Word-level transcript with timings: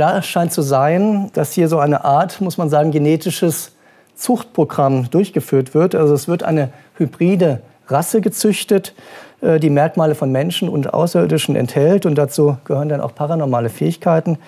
klar 0.00 0.22
scheint 0.22 0.50
zu 0.50 0.62
sein, 0.62 1.30
dass 1.34 1.52
hier 1.52 1.68
so 1.68 1.78
eine 1.78 2.06
Art, 2.06 2.40
muss 2.40 2.56
man 2.56 2.70
sagen, 2.70 2.90
genetisches 2.90 3.72
Zuchtprogramm 4.14 5.10
durchgeführt 5.10 5.74
wird. 5.74 5.94
Also 5.94 6.14
es 6.14 6.26
wird 6.26 6.42
eine 6.42 6.70
hybride 6.96 7.60
Rasse 7.86 8.22
gezüchtet, 8.22 8.94
äh, 9.42 9.60
die 9.60 9.68
Merkmale 9.68 10.14
von 10.14 10.32
Menschen 10.32 10.70
und 10.70 10.94
Außerirdischen 10.94 11.54
enthält. 11.54 12.06
Und 12.06 12.14
dazu 12.14 12.56
gehören 12.64 12.88
dann 12.88 13.02
auch 13.02 13.14
paranormale 13.14 13.68
Fähigkeiten. 13.68 14.38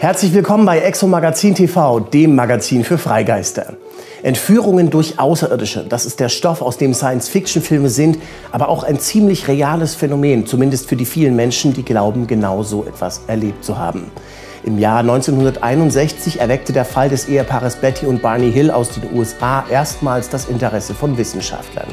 Herzlich 0.00 0.32
willkommen 0.32 0.64
bei 0.64 0.78
Exo 0.78 1.08
Magazin 1.08 1.56
TV, 1.56 1.98
dem 1.98 2.36
Magazin 2.36 2.84
für 2.84 2.98
Freigeister. 2.98 3.74
Entführungen 4.22 4.90
durch 4.90 5.18
Außerirdische, 5.18 5.84
das 5.88 6.06
ist 6.06 6.20
der 6.20 6.28
Stoff, 6.28 6.62
aus 6.62 6.78
dem 6.78 6.94
Science-Fiction-Filme 6.94 7.88
sind, 7.88 8.16
aber 8.52 8.68
auch 8.68 8.84
ein 8.84 9.00
ziemlich 9.00 9.48
reales 9.48 9.96
Phänomen, 9.96 10.46
zumindest 10.46 10.88
für 10.88 10.94
die 10.94 11.04
vielen 11.04 11.34
Menschen, 11.34 11.72
die 11.72 11.84
glauben, 11.84 12.28
genau 12.28 12.62
so 12.62 12.84
etwas 12.84 13.22
erlebt 13.26 13.64
zu 13.64 13.76
haben. 13.76 14.12
Im 14.62 14.78
Jahr 14.78 15.00
1961 15.00 16.38
erweckte 16.38 16.72
der 16.72 16.84
Fall 16.84 17.08
des 17.08 17.28
Ehepaares 17.28 17.74
Betty 17.74 18.06
und 18.06 18.22
Barney 18.22 18.52
Hill 18.52 18.70
aus 18.70 18.90
den 18.90 19.12
USA 19.12 19.64
erstmals 19.68 20.28
das 20.28 20.44
Interesse 20.44 20.94
von 20.94 21.18
Wissenschaftlern. 21.18 21.88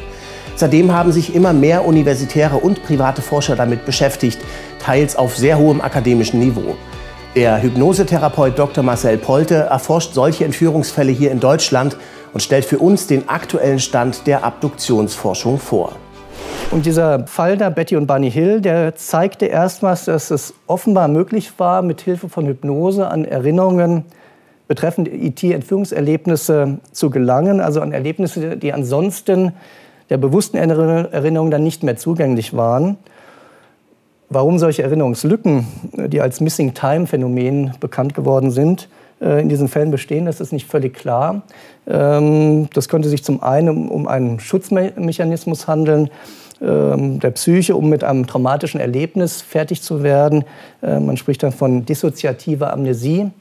Seitdem 0.56 0.94
haben 0.94 1.12
sich 1.12 1.34
immer 1.34 1.54
mehr 1.54 1.84
universitäre 1.84 2.58
und 2.58 2.84
private 2.84 3.24
Forscher 3.24 3.56
damit 3.56 3.84
beschäftigt, 3.84 4.40
teils 4.78 5.16
auf 5.16 5.36
sehr 5.36 5.58
hohem 5.58 5.82
akademischen 5.82 6.40
Niveau. 6.40 6.76
Der 7.36 7.62
Hypnosetherapeut 7.62 8.58
Dr. 8.58 8.82
Marcel 8.82 9.18
Polte 9.18 9.56
erforscht 9.56 10.14
solche 10.14 10.46
Entführungsfälle 10.46 11.12
hier 11.12 11.32
in 11.32 11.42
Deutschland 11.42 11.98
und 12.32 12.40
stellt 12.40 12.64
für 12.64 12.80
uns 12.80 13.08
den 13.08 13.28
aktuellen 13.28 13.80
Stand 13.80 14.26
der 14.26 14.46
Abduktionsforschung 14.46 15.60
vor. 15.60 15.92
Und 16.72 16.86
dieser 16.86 17.28
Fall 17.28 17.58
da, 17.58 17.70
Betty 17.70 17.98
und 17.98 18.08
Barney 18.08 18.32
Hill, 18.32 18.62
der 18.62 18.96
zeigte 18.96 19.48
erstmals, 19.48 20.06
dass 20.06 20.32
es 20.32 20.54
offenbar 20.66 21.10
möglich 21.10 21.52
war, 21.58 21.82
mit 21.82 22.00
Hilfe 22.00 22.30
von 22.30 22.48
Hypnose 22.48 23.10
an 23.10 23.26
Erinnerungen 23.26 24.06
betreffend 24.70 25.10
IT-Entführungserlebnisse 25.10 26.80
zu 26.94 27.10
gelangen, 27.10 27.60
also 27.60 27.82
an 27.82 27.92
Erlebnisse, 27.92 28.56
die 28.56 28.72
ansonsten 28.72 29.52
der 30.10 30.18
bewussten 30.18 30.56
Erinnerung 30.56 31.52
dann 31.52 31.64
nicht 31.64 31.84
mehr 31.84 31.98
zugänglich 31.98 32.56
waren. 32.56 32.96
Warum 34.30 34.58
solche 34.58 34.84
Erinnerungslücken, 34.84 35.68
äh, 35.98 36.10
die 36.10 36.22
als 36.22 36.42
Missing 36.42 36.74
Time 36.74 37.08
Phänomen 37.08 37.74
bekannt 37.80 38.14
geworden 38.14 38.52
sind, 38.52 38.90
äh, 39.22 39.42
in 39.42 39.50
diesen 39.50 39.68
Fällen 39.68 39.92
bestehen, 39.92 40.26
das 40.26 40.42
ist 40.42 40.52
nicht 40.52 40.68
völlig 40.68 40.94
klar. 40.94 41.44
Ähm, 41.88 42.68
das 42.74 42.90
könnte 42.90 43.10
sich 43.10 43.24
zum 43.24 43.44
einen 43.44 43.88
um 43.88 44.08
einen 44.08 44.40
Schutzmechanismus 44.40 45.68
handeln, 45.68 46.10
ähm, 46.62 47.20
der 47.20 47.32
Psyche, 47.32 47.76
um 47.76 47.90
mit 47.90 48.04
einem 48.04 48.28
traumatischen 48.28 48.80
Erlebnis 48.80 49.42
fertig 49.42 49.82
zu 49.82 50.04
werden. 50.04 50.44
Äh, 50.82 51.00
man 51.00 51.18
spricht 51.18 51.44
dann 51.44 51.52
von 51.52 51.86
dissoziativer 51.86 52.74
Amnesie. 52.74 53.32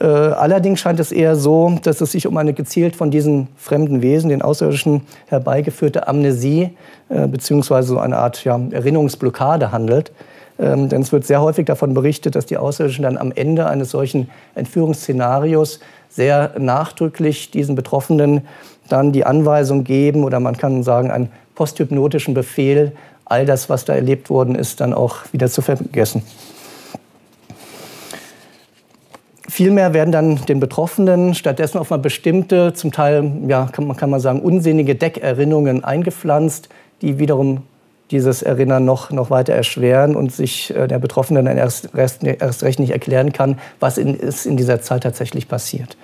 Äh, 0.00 0.06
allerdings 0.06 0.80
scheint 0.80 0.98
es 0.98 1.12
eher 1.12 1.36
so, 1.36 1.78
dass 1.82 2.00
es 2.00 2.12
sich 2.12 2.26
um 2.26 2.36
eine 2.38 2.54
gezielt 2.54 2.96
von 2.96 3.10
diesen 3.10 3.48
fremden 3.56 4.00
Wesen, 4.00 4.30
den 4.30 4.40
Außerirdischen, 4.40 5.02
herbeigeführte 5.26 6.08
Amnesie 6.08 6.70
äh, 7.10 7.26
bzw. 7.26 7.82
so 7.82 7.98
eine 7.98 8.16
Art 8.16 8.42
ja, 8.44 8.58
Erinnerungsblockade 8.70 9.72
handelt. 9.72 10.12
Ähm, 10.58 10.88
denn 10.88 11.02
es 11.02 11.12
wird 11.12 11.26
sehr 11.26 11.42
häufig 11.42 11.66
davon 11.66 11.92
berichtet, 11.92 12.34
dass 12.34 12.46
die 12.46 12.56
Außerirdischen 12.56 13.02
dann 13.02 13.18
am 13.18 13.30
Ende 13.32 13.66
eines 13.66 13.90
solchen 13.90 14.30
Entführungsszenarios 14.54 15.80
sehr 16.08 16.52
nachdrücklich 16.58 17.50
diesen 17.50 17.74
Betroffenen 17.74 18.42
dann 18.88 19.12
die 19.12 19.24
Anweisung 19.24 19.84
geben 19.84 20.24
oder 20.24 20.40
man 20.40 20.56
kann 20.56 20.82
sagen 20.82 21.10
einen 21.10 21.30
posthypnotischen 21.54 22.32
Befehl, 22.32 22.92
all 23.26 23.46
das, 23.46 23.68
was 23.68 23.84
da 23.84 23.94
erlebt 23.94 24.28
worden 24.28 24.54
ist, 24.54 24.80
dann 24.80 24.92
auch 24.92 25.18
wieder 25.32 25.48
zu 25.48 25.62
vergessen. 25.62 26.22
Vielmehr 29.60 29.92
werden 29.92 30.10
dann 30.10 30.36
den 30.46 30.58
Betroffenen 30.58 31.34
stattdessen 31.34 31.76
auf 31.76 31.92
eine 31.92 32.00
bestimmte, 32.00 32.72
zum 32.72 32.92
Teil, 32.92 33.30
ja, 33.46 33.68
kann 33.70 33.86
man, 33.86 33.94
kann 33.94 34.08
man 34.08 34.18
sagen, 34.18 34.40
unsinnige 34.40 34.94
Deckerinnerungen 34.94 35.84
eingepflanzt, 35.84 36.70
die 37.02 37.18
wiederum 37.18 37.60
dieses 38.10 38.40
Erinnern 38.40 38.86
noch, 38.86 39.10
noch 39.10 39.28
weiter 39.28 39.52
erschweren 39.52 40.16
und 40.16 40.32
sich 40.32 40.74
äh, 40.74 40.88
der 40.88 40.98
Betroffene 40.98 41.44
dann 41.44 41.58
erst, 41.58 41.90
erst, 41.94 42.24
erst 42.24 42.62
recht 42.62 42.80
nicht 42.80 42.92
erklären 42.92 43.34
kann, 43.34 43.58
was 43.80 43.98
in, 43.98 44.14
ist 44.14 44.46
in 44.46 44.56
dieser 44.56 44.80
Zeit 44.80 45.02
tatsächlich 45.02 45.46
passiert. 45.46 45.98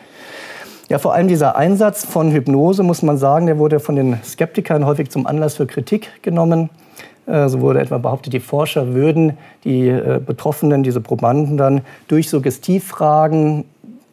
Ja, 0.88 0.98
vor 0.98 1.14
allem 1.14 1.26
dieser 1.26 1.56
Einsatz 1.56 2.04
von 2.04 2.30
Hypnose, 2.30 2.84
muss 2.84 3.02
man 3.02 3.18
sagen, 3.18 3.46
der 3.46 3.58
wurde 3.58 3.80
von 3.80 3.96
den 3.96 4.18
Skeptikern 4.22 4.86
häufig 4.86 5.10
zum 5.10 5.26
Anlass 5.26 5.56
für 5.56 5.66
Kritik 5.66 6.22
genommen. 6.22 6.70
Äh, 7.26 7.48
so 7.48 7.60
wurde 7.60 7.80
etwa 7.80 7.98
behauptet, 7.98 8.32
die 8.32 8.40
Forscher 8.40 8.94
würden 8.94 9.36
die 9.64 9.88
äh, 9.88 10.20
Betroffenen, 10.24 10.84
diese 10.84 11.00
Probanden 11.00 11.56
dann 11.56 11.80
durch 12.06 12.30
Suggestivfragen 12.30 13.64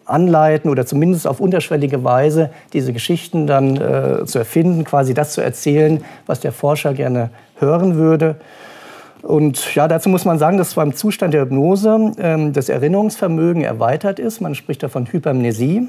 anleiten 0.06 0.70
oder 0.72 0.86
zumindest 0.88 1.28
auf 1.28 1.40
unterschwellige 1.40 2.04
Weise 2.04 2.50
diese 2.74 2.92
Geschichten 2.92 3.46
dann 3.46 3.78
äh, 3.78 4.26
zu 4.26 4.40
erfinden, 4.40 4.84
quasi 4.84 5.14
das 5.14 5.34
zu 5.34 5.42
erzählen, 5.42 6.04
was 6.26 6.40
der 6.40 6.52
Forscher 6.52 6.96
gerne 6.96 7.30
hören 7.60 7.96
würde. 7.96 8.38
Und 9.22 9.76
ja, 9.76 9.88
dazu 9.88 10.10
muss 10.10 10.26
man 10.26 10.40
sagen, 10.40 10.58
dass 10.58 10.74
beim 10.74 10.96
Zustand 10.96 11.36
der 11.36 11.44
Hypnose 11.44 12.14
ähm, 12.18 12.52
das 12.52 12.68
Erinnerungsvermögen 12.68 13.64
erweitert 13.64 14.18
ist. 14.18 14.42
Man 14.42 14.56
spricht 14.56 14.82
davon 14.82 15.06
Hypermnesie. 15.06 15.88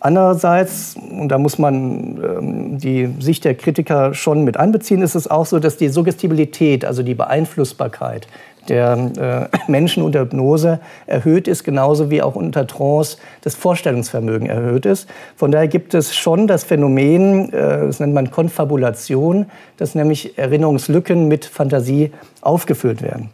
Andererseits, 0.00 0.94
und 0.96 1.28
da 1.28 1.38
muss 1.38 1.58
man 1.58 2.22
ähm, 2.22 2.78
die 2.78 3.14
Sicht 3.18 3.44
der 3.44 3.54
Kritiker 3.54 4.12
schon 4.14 4.44
mit 4.44 4.56
einbeziehen, 4.56 5.00
ist 5.02 5.14
es 5.14 5.28
auch 5.28 5.46
so, 5.46 5.58
dass 5.58 5.78
die 5.78 5.88
Suggestibilität, 5.88 6.84
also 6.84 7.02
die 7.02 7.14
Beeinflussbarkeit 7.14 8.28
der 8.68 9.48
äh, 9.50 9.56
Menschen 9.70 10.02
unter 10.02 10.20
Hypnose 10.20 10.80
erhöht 11.06 11.48
ist, 11.48 11.64
genauso 11.64 12.10
wie 12.10 12.22
auch 12.22 12.34
unter 12.34 12.66
Trance 12.66 13.16
das 13.42 13.54
Vorstellungsvermögen 13.54 14.48
erhöht 14.48 14.86
ist. 14.86 15.08
Von 15.36 15.50
daher 15.50 15.68
gibt 15.68 15.94
es 15.94 16.14
schon 16.14 16.46
das 16.46 16.64
Phänomen, 16.64 17.52
äh, 17.52 17.86
das 17.86 18.00
nennt 18.00 18.14
man 18.14 18.30
Konfabulation, 18.30 19.46
dass 19.76 19.94
nämlich 19.94 20.36
Erinnerungslücken 20.36 21.28
mit 21.28 21.44
Fantasie 21.44 22.12
aufgefüllt 22.42 23.02
werden. 23.02 23.30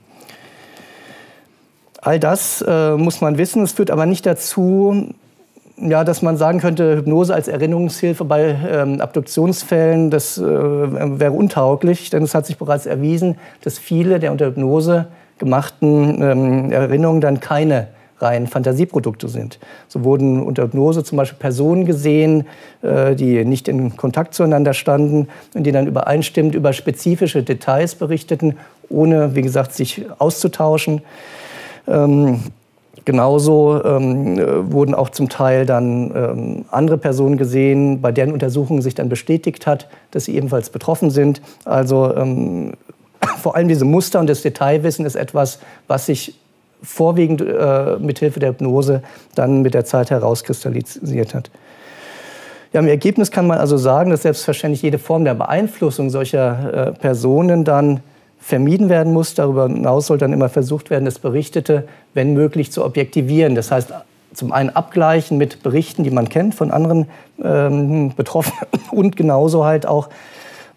All 2.00 2.18
das 2.18 2.64
äh, 2.66 2.96
muss 2.96 3.20
man 3.20 3.38
wissen. 3.38 3.62
Es 3.62 3.72
führt 3.72 3.90
aber 3.90 4.06
nicht 4.06 4.26
dazu, 4.26 5.14
ja, 5.82 6.04
dass 6.04 6.22
man 6.22 6.37
sagen 6.37 6.60
könnte, 6.60 6.97
Hypnose 6.97 7.34
als 7.34 7.48
Erinnerungshilfe 7.48 8.25
bei 8.25 8.56
ähm, 8.70 9.00
Abduktionsfällen, 9.00 10.10
das 10.10 10.38
äh, 10.38 10.43
wäre 10.44 11.32
untauglich, 11.32 12.10
denn 12.10 12.22
es 12.22 12.34
hat 12.34 12.47
sich 12.47 12.56
bereits 12.56 12.87
erwiesen, 12.87 13.37
dass 13.62 13.78
viele 13.78 14.19
der 14.19 14.32
unter 14.32 14.47
Hypnose 14.47 15.06
gemachten 15.38 16.22
ähm, 16.22 16.72
Erinnerungen 16.72 17.20
dann 17.20 17.41
keine 17.41 17.88
rein 18.19 18.47
Fantasieprodukte 18.47 19.28
sind. 19.28 19.59
So 19.88 20.04
wurden 20.04 20.41
unter 20.43 20.62
Hypnose 20.62 21.03
zum 21.03 21.19
Beispiel 21.19 21.38
Personen 21.38 21.84
gesehen, 21.84 22.47
äh, 22.82 23.16
die 23.16 23.44
nicht 23.44 23.66
in 23.66 23.97
Kontakt 23.97 24.34
zueinander 24.34 24.75
standen 24.75 25.28
und 25.54 25.64
die 25.64 25.72
dann 25.72 25.88
übereinstimmend 25.88 26.54
über 26.54 26.72
spezifische 26.72 27.43
Details 27.43 27.97
berichteten, 27.97 28.56
ohne, 28.88 29.34
wie 29.34 29.43
gesagt, 29.43 29.72
sich 29.75 30.04
auszutauschen. 30.19 31.03
Genauso 33.04 33.82
ähm, 33.84 34.38
äh, 34.38 34.72
wurden 34.72 34.94
auch 34.94 35.10
zum 35.10 35.28
Teil 35.28 35.66
dann 35.66 36.12
ähm, 36.14 36.64
andere 36.70 36.98
Personen 36.98 37.36
gesehen, 37.36 38.00
bei 38.00 38.12
deren 38.12 38.32
Untersuchung 38.32 38.80
sich 38.82 38.94
dann 38.94 39.08
bestätigt 39.08 39.66
hat, 39.66 39.88
dass 40.10 40.26
sie 40.26 40.36
ebenfalls 40.36 40.70
betroffen 40.70 41.10
sind. 41.10 41.41
Also 41.64 42.14
ähm, 42.14 42.75
vor 43.42 43.56
allem 43.56 43.69
diese 43.69 43.84
Muster 43.84 44.20
und 44.20 44.28
das 44.28 44.42
Detailwissen 44.42 45.06
ist 45.06 45.16
etwas, 45.16 45.58
was 45.88 46.06
sich 46.06 46.38
vorwiegend 46.82 47.41
äh, 47.41 47.97
mit 47.98 48.19
Hilfe 48.19 48.41
der 48.41 48.50
Hypnose 48.50 49.02
dann 49.34 49.62
mit 49.62 49.75
der 49.75 49.84
Zeit 49.84 50.10
herauskristallisiert 50.10 51.34
hat. 51.34 51.50
Ja, 52.72 52.81
Im 52.81 52.88
Ergebnis 52.88 53.31
kann 53.31 53.46
man 53.46 53.58
also 53.58 53.76
sagen, 53.76 54.11
dass 54.11 54.22
selbstverständlich 54.22 54.82
jede 54.82 54.99
Form 54.99 55.25
der 55.25 55.34
Beeinflussung 55.34 56.11
solcher 56.11 56.88
äh, 56.88 56.93
Personen 56.93 57.64
dann 57.64 58.00
vermieden 58.42 58.88
werden 58.88 59.12
muss. 59.12 59.34
Darüber 59.34 59.68
hinaus 59.68 60.08
soll 60.08 60.18
dann 60.18 60.32
immer 60.32 60.48
versucht 60.48 60.90
werden, 60.90 61.04
das 61.04 61.18
Berichtete, 61.18 61.88
wenn 62.12 62.34
möglich, 62.34 62.72
zu 62.72 62.84
objektivieren. 62.84 63.54
Das 63.54 63.70
heißt, 63.70 63.92
zum 64.34 64.52
einen 64.52 64.70
abgleichen 64.70 65.38
mit 65.38 65.62
Berichten, 65.62 66.04
die 66.04 66.10
man 66.10 66.28
kennt 66.28 66.54
von 66.54 66.70
anderen 66.70 67.06
ähm, 67.42 68.12
Betroffenen 68.16 68.66
und 68.90 69.16
genauso 69.16 69.64
halt 69.64 69.86
auch, 69.86 70.08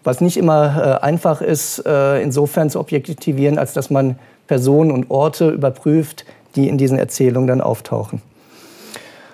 was 0.04 0.20
nicht 0.20 0.36
immer 0.36 1.00
äh, 1.00 1.04
einfach 1.04 1.42
ist, 1.42 1.84
äh, 1.84 2.22
insofern 2.22 2.70
zu 2.70 2.78
objektivieren, 2.78 3.58
als 3.58 3.72
dass 3.72 3.90
man 3.90 4.18
Personen 4.46 4.92
und 4.92 5.10
Orte 5.10 5.50
überprüft, 5.50 6.24
die 6.54 6.68
in 6.68 6.78
diesen 6.78 6.98
Erzählungen 6.98 7.48
dann 7.48 7.60
auftauchen. 7.60 8.22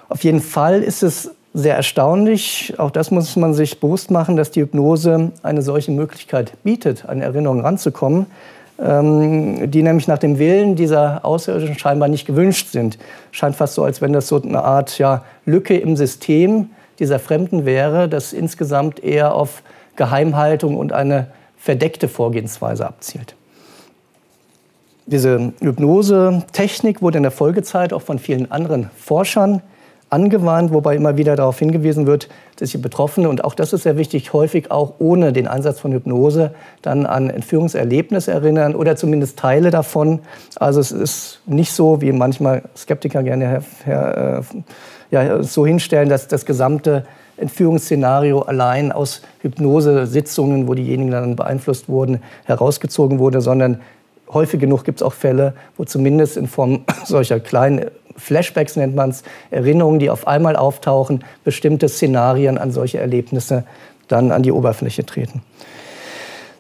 Auf 0.09 0.25
jeden 0.25 0.41
Fall 0.41 0.83
ist 0.83 1.03
es 1.03 1.33
sehr 1.55 1.77
erstaunlich, 1.77 2.75
auch 2.79 2.91
das 2.91 3.11
muss 3.11 3.37
man 3.37 3.53
sich 3.53 3.79
bewusst 3.79 4.11
machen, 4.11 4.37
dass 4.37 4.51
die 4.51 4.63
Hypnose 4.63 5.33
eine 5.43 5.63
solche 5.63 5.91
Möglichkeit 5.91 6.53
bietet, 6.63 7.07
an 7.07 7.21
Erinnerungen 7.21 7.65
ranzukommen. 7.65 8.27
ähm, 8.83 9.71
die 9.71 9.83
nämlich 9.83 10.09
nach 10.09 10.19
dem 10.19 10.39
Willen 10.39 10.77
dieser 10.77 11.25
Außerirdischen 11.25 11.79
scheinbar 11.79 12.09
nicht 12.09 12.27
gewünscht 12.27 12.69
sind. 12.69 12.99
Scheint 13.31 13.55
fast 13.55 13.75
so, 13.75 13.85
als 13.85 14.01
wenn 14.01 14.13
das 14.13 14.29
so 14.29 14.41
eine 14.41 14.65
Art 14.65 14.99
ja, 14.99 15.25
Lücke 15.45 15.77
im 15.77 15.97
System 15.97 16.71
dieser 16.99 17.19
Fremden 17.19 17.65
wäre, 17.65 18.09
das 18.09 18.33
insgesamt 18.33 19.03
eher 19.03 19.35
auf 19.35 19.63
Geheimhaltung 19.97 20.77
und 20.77 20.93
eine 20.93 21.29
verdeckte 21.57 22.09
Vorgehensweise 22.09 22.87
abzielt. 22.87 23.37
Diese 25.07 25.53
Hypnose-Technik 25.61 27.03
wurde 27.03 27.19
in 27.19 27.23
der 27.23 27.33
Folgezeit 27.33 27.93
auch 27.93 28.03
von 28.03 28.19
vielen 28.19 28.51
anderen 28.51 28.91
Forschern 28.97 29.63
angewandt, 30.13 30.73
wobei 30.73 30.95
immer 30.95 31.17
wieder 31.17 31.37
darauf 31.37 31.59
hingewiesen 31.59 32.07
wird, 32.07 32.29
dass 32.57 32.71
die 32.71 32.79
Betroffene, 32.79 33.29
und 33.29 33.45
auch 33.45 33.55
das 33.55 33.73
ist 33.73 33.85
sehr 33.85 33.97
wichtig, 33.97 34.33
häufig 34.33 34.71
auch 34.71 34.95
ohne 34.99 35.33
den 35.33 35.49
Einsatz 35.49 35.81
von 35.81 35.93
Hypnose 35.93 36.53
dann 36.83 37.07
an 37.07 37.31
Entführungserlebnisse 37.31 38.31
erinnern 38.31 38.75
oder 38.75 38.97
zumindest 38.97 39.39
Teile 39.39 39.71
davon. 39.71 40.21
Also 40.57 40.81
es 40.81 40.93
ist 40.93 41.41
nicht 41.47 41.73
so, 41.73 42.03
wie 42.03 42.13
manchmal 42.13 42.63
Skeptiker 42.77 43.23
gerne 43.23 43.49
her, 43.49 43.63
her, 43.85 44.43
äh, 44.53 44.63
ja, 45.11 45.43
so 45.43 45.67
hinstellen, 45.67 46.11
dass 46.11 46.29
das 46.29 46.45
gesamte 46.45 47.05
Entführungsszenario 47.39 48.41
allein 48.41 48.93
aus 48.93 49.23
Hypnosesitzungen, 49.41 50.69
wo 50.69 50.75
diejenigen 50.75 51.11
dann 51.11 51.37
beeinflusst 51.37 51.89
wurden, 51.89 52.21
herausgezogen 52.45 53.19
wurde, 53.19 53.41
sondern 53.41 53.81
häufig 54.33 54.61
genug 54.61 54.85
gibt 54.85 55.01
es 55.01 55.03
auch 55.03 55.13
Fälle, 55.13 55.55
wo 55.77 55.85
zumindest 55.85 56.37
in 56.37 56.47
Form 56.47 56.85
solcher 57.05 57.41
kleinen 57.41 57.87
Flashbacks 58.17 58.77
nennt 58.77 58.95
man 58.95 59.11
es, 59.11 59.23
Erinnerungen, 59.51 59.99
die 59.99 60.11
auf 60.11 60.27
einmal 60.27 60.57
auftauchen, 60.57 61.25
bestimmte 61.45 61.89
Szenarien 61.89 62.59
an 62.59 62.73
solche 62.73 62.99
Erlebnisse 62.99 63.65
dann 64.09 64.33
an 64.33 64.43
die 64.43 64.53
Oberfläche 64.53 65.05
treten. 65.05 65.43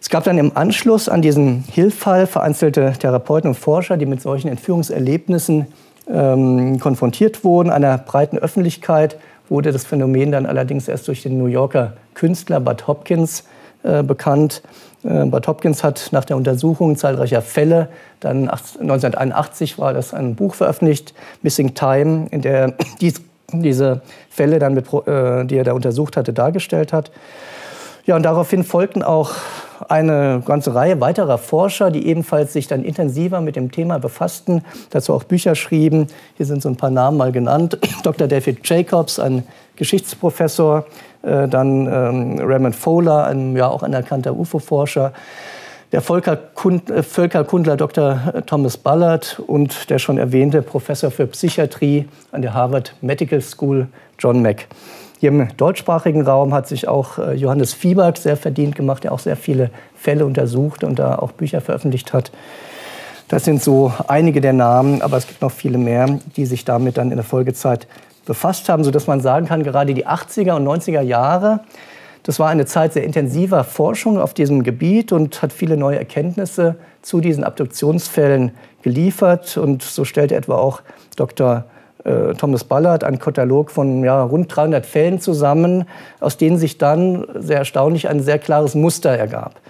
Es 0.00 0.10
gab 0.10 0.24
dann 0.24 0.38
im 0.38 0.56
Anschluss 0.56 1.08
an 1.08 1.22
diesen 1.22 1.64
Hilfall 1.70 2.26
vereinzelte 2.26 2.92
Therapeuten 2.98 3.50
und 3.50 3.54
Forscher, 3.54 3.96
die 3.96 4.06
mit 4.06 4.20
solchen 4.20 4.48
Entführungserlebnissen 4.48 5.66
ähm, 6.10 6.80
konfrontiert 6.80 7.44
wurden. 7.44 7.70
Einer 7.70 7.98
breiten 7.98 8.38
Öffentlichkeit 8.38 9.16
wurde 9.48 9.70
das 9.70 9.84
Phänomen 9.84 10.32
dann 10.32 10.46
allerdings 10.46 10.88
erst 10.88 11.08
durch 11.08 11.22
den 11.22 11.38
New 11.38 11.46
Yorker 11.46 11.94
Künstler 12.14 12.58
Bud 12.58 12.86
Hopkins 12.88 13.44
äh, 13.82 14.02
bekannt. 14.02 14.62
Äh, 15.04 15.24
Bud 15.24 15.46
Hopkins 15.46 15.82
hat 15.82 16.08
nach 16.12 16.24
der 16.24 16.36
Untersuchung 16.36 16.96
zahlreicher 16.96 17.42
Fälle, 17.42 17.88
dann 18.20 18.48
1981 18.48 19.78
war 19.78 19.92
das 19.92 20.14
ein 20.14 20.34
Buch 20.36 20.54
veröffentlicht, 20.54 21.14
Missing 21.42 21.74
Time, 21.74 22.26
in 22.30 22.42
der 22.42 22.58
er 22.58 22.74
dies, 23.00 23.20
diese 23.52 24.02
Fälle, 24.30 24.58
dann 24.58 24.74
mit, 24.74 24.86
äh, 24.92 25.44
die 25.44 25.56
er 25.56 25.64
da 25.64 25.72
untersucht 25.72 26.16
hatte, 26.16 26.32
dargestellt 26.32 26.92
hat. 26.92 27.10
Ja, 28.06 28.16
und 28.16 28.22
daraufhin 28.22 28.64
folgten 28.64 29.02
auch 29.02 29.32
eine 29.88 30.42
ganze 30.44 30.74
Reihe 30.74 31.00
weiterer 31.00 31.38
Forscher, 31.38 31.90
die 31.90 32.06
ebenfalls 32.06 32.52
sich 32.52 32.66
dann 32.66 32.84
intensiver 32.84 33.40
mit 33.40 33.56
dem 33.56 33.70
Thema 33.70 33.98
befassten, 33.98 34.64
dazu 34.90 35.12
auch 35.14 35.24
Bücher 35.24 35.54
schrieben. 35.54 36.06
Hier 36.36 36.46
sind 36.46 36.62
so 36.62 36.68
ein 36.68 36.76
paar 36.76 36.90
Namen 36.90 37.16
mal 37.16 37.32
genannt. 37.32 37.78
Dr. 38.02 38.28
David 38.28 38.66
Jacobs, 38.68 39.18
ein 39.18 39.44
Geschichtsprofessor, 39.76 40.86
äh, 41.22 41.48
dann 41.48 41.86
ähm, 41.86 42.38
Raymond 42.40 42.76
Fowler, 42.76 43.24
ein 43.26 43.56
ja 43.56 43.68
auch 43.68 43.82
anerkannter 43.82 44.36
UFO-Forscher, 44.36 45.12
der 45.92 46.00
äh, 46.00 47.02
Völkerkundler 47.02 47.76
Dr. 47.76 48.42
Thomas 48.46 48.76
Ballard 48.76 49.42
und 49.46 49.90
der 49.90 49.98
schon 49.98 50.18
erwähnte 50.18 50.62
Professor 50.62 51.10
für 51.10 51.26
Psychiatrie 51.26 52.08
an 52.30 52.42
der 52.42 52.54
Harvard 52.54 52.94
Medical 53.02 53.40
School, 53.40 53.88
John 54.18 54.40
Mack. 54.42 54.66
Hier 55.22 55.28
im 55.28 55.46
deutschsprachigen 55.56 56.22
Raum 56.22 56.52
hat 56.52 56.66
sich 56.66 56.88
auch 56.88 57.16
äh, 57.16 57.34
Johannes 57.34 57.74
Fiebert 57.74 58.18
sehr 58.18 58.36
verdient 58.36 58.74
gemacht, 58.74 59.04
der 59.04 59.12
auch 59.12 59.20
sehr 59.20 59.36
viele 59.36 59.70
Fälle 59.94 60.26
untersucht 60.26 60.82
und 60.82 60.98
da 60.98 61.14
auch 61.14 61.30
Bücher 61.30 61.60
veröffentlicht 61.60 62.12
hat. 62.12 62.32
Das 63.28 63.44
sind 63.44 63.62
so 63.62 63.92
einige 64.08 64.40
der 64.40 64.52
Namen, 64.52 65.00
aber 65.00 65.16
es 65.18 65.28
gibt 65.28 65.40
noch 65.40 65.52
viele 65.52 65.78
mehr, 65.78 66.18
die 66.34 66.44
sich 66.44 66.64
damit 66.64 66.98
dann 66.98 67.12
in 67.12 67.18
der 67.18 67.24
Folgezeit 67.24 67.86
befasst 68.26 68.68
haben, 68.68 68.82
sodass 68.82 69.06
man 69.06 69.20
sagen 69.20 69.46
kann, 69.46 69.62
gerade 69.62 69.94
die 69.94 70.08
80er 70.08 70.56
und 70.56 70.66
90er 70.66 71.02
Jahre, 71.02 71.60
das 72.24 72.40
war 72.40 72.48
eine 72.48 72.66
Zeit 72.66 72.92
sehr 72.92 73.04
intensiver 73.04 73.62
Forschung 73.62 74.18
auf 74.18 74.34
diesem 74.34 74.64
Gebiet 74.64 75.12
und 75.12 75.40
hat 75.40 75.52
viele 75.52 75.76
neue 75.76 75.98
Erkenntnisse 75.98 76.74
zu 77.00 77.20
diesen 77.20 77.44
Abduktionsfällen 77.44 78.50
geliefert. 78.82 79.56
Und 79.56 79.84
so 79.84 80.04
stellte 80.04 80.34
etwa 80.34 80.56
auch 80.56 80.82
Dr 81.14 81.64
äh, 82.04 82.34
Thomas 82.34 82.64
Ballard 82.64 83.04
einen 83.04 83.18
Katalog 83.18 83.70
von 83.70 84.02
ja, 84.04 84.22
rund 84.22 84.54
300 84.54 84.84
Fällen 84.86 85.20
zusammen, 85.20 85.84
aus 86.20 86.36
denen 86.36 86.58
sich 86.58 86.78
dann 86.78 87.26
sehr 87.34 87.58
erstaunlich 87.58 88.08
ein 88.08 88.20
sehr 88.20 88.38
klares 88.38 88.74
Muster 88.74 89.10
ergab. 89.10 89.60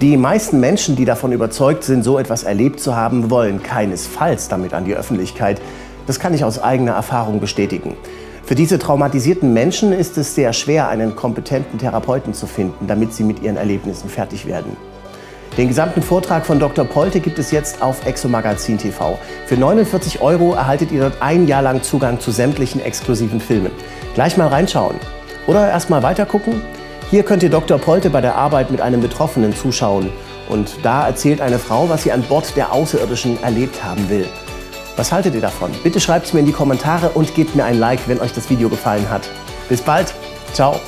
Die 0.00 0.16
meisten 0.16 0.58
Menschen, 0.58 0.96
die 0.96 1.04
davon 1.04 1.30
überzeugt 1.30 1.84
sind, 1.84 2.02
so 2.02 2.18
etwas 2.18 2.42
erlebt 2.42 2.80
zu 2.80 2.96
haben, 2.96 3.30
wollen 3.30 3.62
keinesfalls 3.62 4.48
damit 4.48 4.74
an 4.74 4.84
die 4.84 4.96
Öffentlichkeit. 4.96 5.60
Das 6.08 6.18
kann 6.18 6.34
ich 6.34 6.44
aus 6.44 6.60
eigener 6.60 6.92
Erfahrung 6.92 7.38
bestätigen. 7.38 7.94
Für 8.44 8.56
diese 8.56 8.80
traumatisierten 8.80 9.52
Menschen 9.52 9.92
ist 9.92 10.18
es 10.18 10.34
sehr 10.34 10.52
schwer, 10.52 10.88
einen 10.88 11.14
kompetenten 11.14 11.78
Therapeuten 11.78 12.34
zu 12.34 12.48
finden, 12.48 12.88
damit 12.88 13.14
sie 13.14 13.22
mit 13.22 13.42
ihren 13.42 13.56
Erlebnissen 13.56 14.08
fertig 14.08 14.46
werden. 14.46 14.76
Den 15.58 15.68
gesamten 15.68 16.00
Vortrag 16.00 16.46
von 16.46 16.58
Dr. 16.58 16.86
Polte 16.86 17.20
gibt 17.20 17.38
es 17.38 17.50
jetzt 17.50 17.82
auf 17.82 18.06
Exomagazin 18.06 18.78
TV. 18.78 19.18
Für 19.46 19.56
49 19.56 20.22
Euro 20.22 20.54
erhaltet 20.54 20.90
ihr 20.92 21.02
dort 21.02 21.20
ein 21.20 21.46
Jahr 21.46 21.60
lang 21.60 21.82
Zugang 21.82 22.20
zu 22.20 22.30
sämtlichen 22.30 22.80
exklusiven 22.80 23.38
Filmen. 23.38 23.70
Gleich 24.14 24.38
mal 24.38 24.48
reinschauen. 24.48 24.96
Oder 25.46 25.68
erst 25.68 25.90
mal 25.90 26.02
weitergucken? 26.02 26.62
Hier 27.10 27.22
könnt 27.22 27.42
ihr 27.42 27.50
Dr. 27.50 27.78
Polte 27.78 28.08
bei 28.08 28.22
der 28.22 28.36
Arbeit 28.36 28.70
mit 28.70 28.80
einem 28.80 29.02
Betroffenen 29.02 29.54
zuschauen. 29.54 30.10
Und 30.48 30.76
da 30.82 31.06
erzählt 31.06 31.42
eine 31.42 31.58
Frau, 31.58 31.88
was 31.90 32.04
sie 32.04 32.12
an 32.12 32.22
Bord 32.22 32.56
der 32.56 32.72
Außerirdischen 32.72 33.42
erlebt 33.42 33.84
haben 33.84 34.08
will. 34.08 34.26
Was 34.96 35.12
haltet 35.12 35.34
ihr 35.34 35.40
davon? 35.42 35.70
Bitte 35.82 36.00
schreibt 36.00 36.26
es 36.26 36.32
mir 36.32 36.40
in 36.40 36.46
die 36.46 36.52
Kommentare 36.52 37.10
und 37.10 37.34
gebt 37.34 37.54
mir 37.54 37.64
ein 37.64 37.78
Like, 37.78 38.00
wenn 38.08 38.20
euch 38.20 38.32
das 38.32 38.48
Video 38.48 38.70
gefallen 38.70 39.10
hat. 39.10 39.28
Bis 39.68 39.82
bald. 39.82 40.14
Ciao. 40.54 40.80